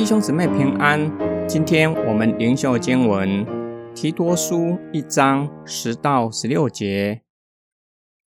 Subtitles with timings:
[0.00, 1.12] 弟兄姊妹平安，
[1.46, 3.44] 今天我们灵修经文
[3.94, 7.20] 提多书一章十到十六节。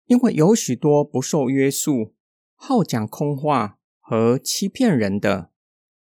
[0.05, 2.13] 因为有许多不受约束、
[2.55, 5.51] 好讲空话和欺骗人的，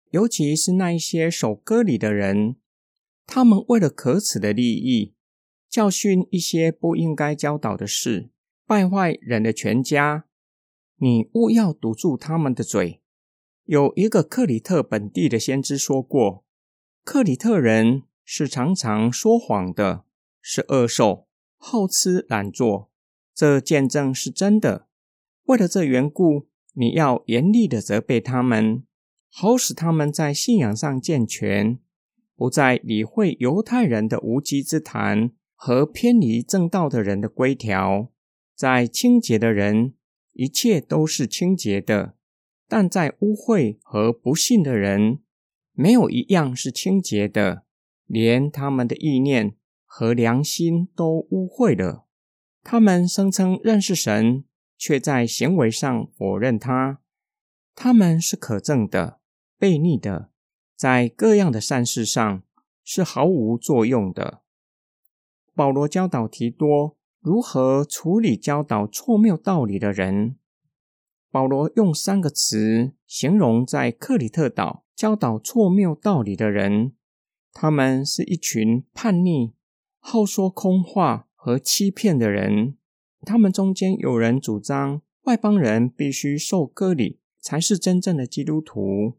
[0.10, 2.56] 尤其是那一些守割礼的人，
[3.28, 5.14] 他们为了可耻的利益，
[5.70, 8.32] 教训一些不应该教导的事，
[8.66, 10.26] 败坏人的全家。
[10.98, 13.04] 你勿要堵住他们的嘴。
[13.70, 16.44] 有一个克里特本地的先知说过，
[17.04, 20.06] 克里特人是常常说谎的，
[20.42, 22.90] 是恶兽，好吃懒做。
[23.36, 24.88] 这见证是真的。
[25.44, 28.82] 为了这缘故，你要严厉的责备他们，
[29.30, 31.78] 好使他们在信仰上健全，
[32.36, 38.12] 不再理会犹太人的无稽之谈和偏离正道的人的规条。
[38.56, 39.94] 在清洁的人，
[40.34, 42.16] 一切都是清洁的。
[42.70, 45.20] 但在污秽和不幸的人，
[45.74, 47.64] 没有一样是清洁的，
[48.06, 52.06] 连他们的意念和良心都污秽了。
[52.64, 54.44] 他们声称认识神，
[54.78, 57.00] 却在行为上否认他。
[57.74, 59.20] 他们是可憎的、
[59.60, 60.30] 悖逆的，
[60.76, 62.44] 在各样的善事上
[62.84, 64.42] 是毫无作用的。
[65.56, 70.36] 保罗教导提多如何处理教导错谬道理的人。
[71.32, 76.94] 保罗用三个词形容在克里特岛教导错谬道理的人，
[77.54, 79.54] 他们是一群叛逆、
[80.00, 82.76] 好说空话和欺骗的人。
[83.22, 89.18] 他们中间有人主张外邦人必须受割礼才是真正的基督徒，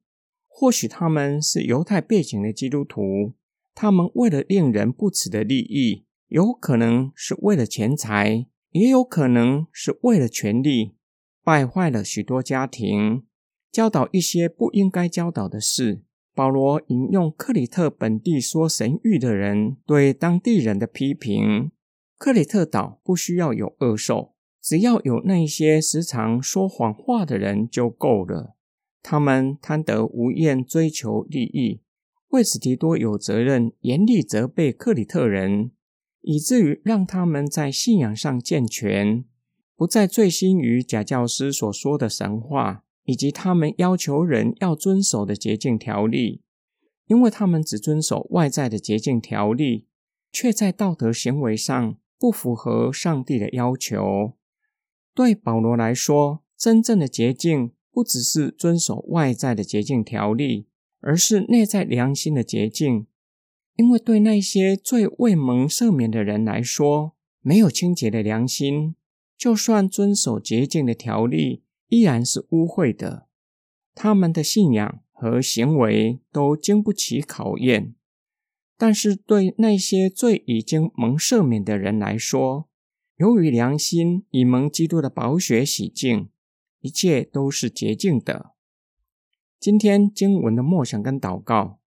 [0.49, 3.35] 或许他们是犹太背景的基督徒，
[3.75, 10.97] 他们为了令人不耻的利益，有可能是为了钱财，也有可能是为了权力。
[11.43, 13.25] 败坏了许多家庭，
[13.73, 16.03] 教导一些不应该教导的事。
[16.35, 21.73] 保罗引用克里特本地说神谕的人对当地人的批评：
[22.17, 28.57] 克里特岛不需要有恶兽，只要有那些时常说谎话的人就够了。
[29.03, 31.81] 他们贪得无厌，追求利益。
[32.29, 35.73] 为此，提多有责任严厉责备克里特人，
[36.21, 39.25] 以至于让他们在信仰上健全。
[39.81, 46.43] 不再醉心于假教师所说的神话，以及他们要求人要遵守的洁净条例，
[47.07, 49.87] 因为他们只遵守外在的洁净条例，
[50.31, 54.35] 却在道德行为上不符合上帝的要求。
[55.15, 60.67] 对保罗来说，真正的洁净不只是遵守外在的洁净条例，
[61.01, 63.07] 而是内在良心的洁净。
[63.77, 68.95] 因为对那些最未蒙赦免的人来说，没有清洁的良心。
[69.41, 73.27] 就算遵守洁净的条例，依然是污秽的。
[73.95, 77.95] 他们的信仰和行为都经不起考验。
[78.77, 82.69] 但是，对那些罪已经蒙赦免的人来说，
[83.17, 86.29] 由于良心已蒙基督的宝血洗净，
[86.81, 88.51] 一切都是洁净的。
[89.59, 91.81] 今天经文的默想跟祷告，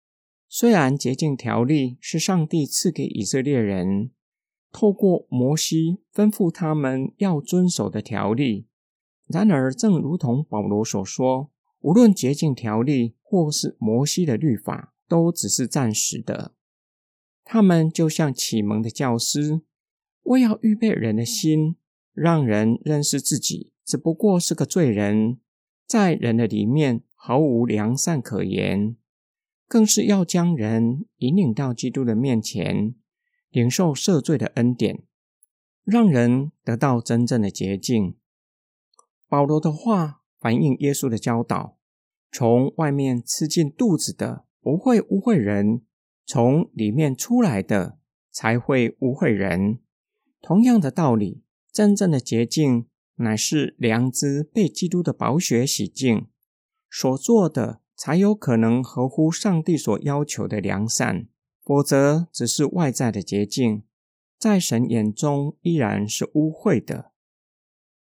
[0.49, 4.13] 虽然洁净条例是上帝赐给以色列人。
[4.73, 8.67] 透过摩西吩咐他们要遵守的条例，
[9.27, 11.51] 然而，正如同保罗所说，
[11.81, 16.53] 无论洁净条例或是摩西的律法，都只是暂时的。
[17.45, 19.63] 他们就像启蒙的教师，
[20.23, 21.77] 为要预备人的心，
[22.13, 25.39] 让人认识自己只不过是个罪人，
[25.85, 28.97] 在人的里面毫无良善可言，
[29.67, 32.95] 更是要将人引领到基督的面前。
[33.51, 35.03] 领受赦罪的恩典，
[35.85, 38.17] 让人得到真正的洁净。
[39.29, 41.77] 保罗的话反映耶稣的教导：
[42.33, 45.83] 从外面吃进肚子的不会污秽人，
[46.25, 47.99] 从里面出来的
[48.31, 49.81] 才会污秽人。
[50.41, 52.87] 同样的道理，真正的洁净
[53.17, 56.29] 乃是良知被基督的宝血洗净
[56.89, 61.29] 所做的，才有可能合乎上帝所要求的良善。
[61.71, 63.85] 否则，只是外在的洁净，
[64.37, 67.13] 在神眼中依然是污秽的。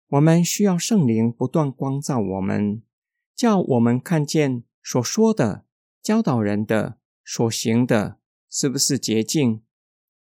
[0.06, 2.82] 我们需要圣灵不断光照我们，
[3.34, 5.64] 叫我们看见所说的、
[6.00, 9.62] 教导人的、所行的，是不是洁净，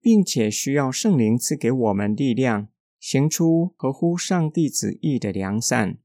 [0.03, 5.97] 并且需要圣灵赐给我们力量，行出合乎上帝旨意的良善，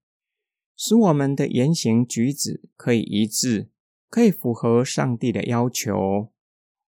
[0.78, 3.70] 使我们的言行举止可以一致，
[4.10, 6.32] 可以符合上帝的要求。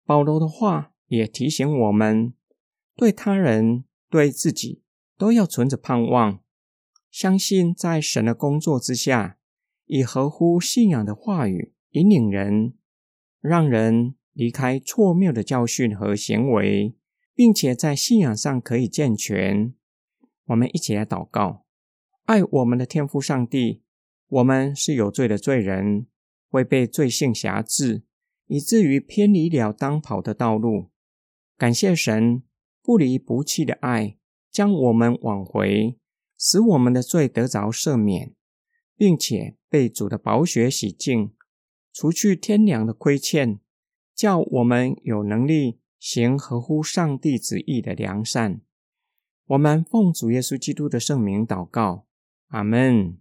[0.09, 2.33] 保罗的话也提醒我们，
[2.95, 4.81] 对他人、对自己
[5.19, 6.39] 都要存着盼望，
[7.11, 9.37] 相信在神的工作之下，
[9.85, 12.73] 以合乎信仰的话语引领人，
[13.39, 16.95] 让人离开错谬的教训和行为，
[17.35, 19.75] 并且在信仰上可以健全。
[20.45, 21.67] 我们一起来祷告：
[22.25, 23.83] 爱我们的天父上帝，
[24.27, 26.07] 我们是有罪的罪人，
[26.49, 28.01] 会被罪性辖制，
[28.49, 30.89] 以至于偏离了当跑的道路。
[31.55, 32.41] 感谢神
[32.81, 34.17] 不离不弃的爱，
[34.51, 35.97] 将我们挽回，
[36.37, 38.33] 使我们的罪得着赦免，
[38.95, 41.31] 并且被主的宝血洗净，
[41.93, 43.59] 除去天良的亏欠，
[44.15, 48.61] 叫我们有能力行合乎上帝旨意的良善。
[49.45, 52.07] 我们奉主耶稣基督的圣名祷告，
[52.47, 53.19] 阿门。